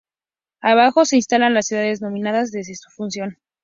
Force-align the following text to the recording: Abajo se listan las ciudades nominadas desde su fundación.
Abajo 0.61 1.05
se 1.05 1.17
listan 1.17 1.53
las 1.53 1.67
ciudades 1.67 2.01
nominadas 2.01 2.49
desde 2.51 2.73
su 2.73 2.89
fundación. 2.89 3.37